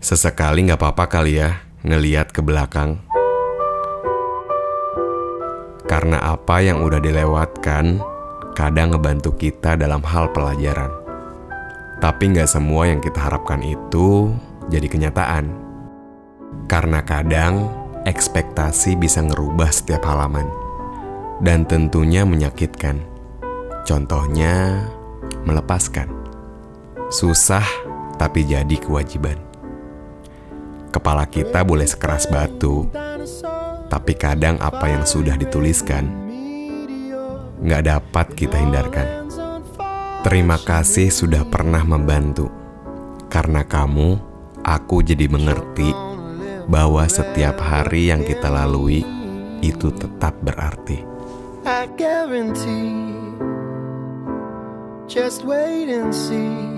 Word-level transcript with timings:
Sesekali 0.00 0.64
nggak 0.64 0.80
apa-apa 0.80 1.12
kali 1.12 1.36
ya 1.36 1.60
ngeliat 1.84 2.32
ke 2.32 2.40
belakang. 2.40 3.04
Karena 5.84 6.16
apa 6.24 6.64
yang 6.64 6.80
udah 6.80 6.96
dilewatkan 7.04 8.00
kadang 8.56 8.96
ngebantu 8.96 9.36
kita 9.36 9.76
dalam 9.76 10.00
hal 10.00 10.32
pelajaran. 10.32 10.88
Tapi 12.00 12.32
nggak 12.32 12.48
semua 12.48 12.88
yang 12.88 13.04
kita 13.04 13.20
harapkan 13.20 13.60
itu 13.60 14.32
jadi 14.72 14.88
kenyataan. 14.88 15.52
Karena 16.64 17.04
kadang 17.04 17.68
ekspektasi 18.08 18.96
bisa 18.96 19.20
ngerubah 19.20 19.68
setiap 19.68 20.00
halaman. 20.08 20.48
Dan 21.44 21.68
tentunya 21.68 22.24
menyakitkan. 22.24 23.04
Contohnya, 23.84 24.80
melepaskan. 25.44 26.08
Susah, 27.12 27.68
tapi 28.16 28.48
jadi 28.48 28.80
kewajiban. 28.80 29.49
Kepala 30.90 31.24
kita 31.30 31.62
boleh 31.62 31.86
sekeras 31.86 32.26
batu, 32.26 32.90
tapi 33.86 34.12
kadang 34.18 34.58
apa 34.58 34.90
yang 34.90 35.06
sudah 35.06 35.38
dituliskan 35.38 36.30
nggak 37.60 37.82
dapat 37.86 38.26
kita 38.34 38.56
hindarkan. 38.56 39.28
Terima 40.20 40.60
kasih 40.60 41.08
sudah 41.08 41.44
pernah 41.48 41.80
membantu. 41.84 42.48
Karena 43.30 43.64
kamu, 43.64 44.18
aku 44.66 45.00
jadi 45.06 45.30
mengerti 45.30 45.94
bahwa 46.66 47.06
setiap 47.06 47.56
hari 47.62 48.10
yang 48.10 48.20
kita 48.26 48.50
lalui 48.50 49.06
itu 49.62 49.88
tetap 49.94 50.34
berarti. 50.42 51.06
I 51.64 51.86
guarantee. 51.94 53.20
Just 55.06 55.44
wait 55.44 55.90
and 55.92 56.14
see. 56.14 56.69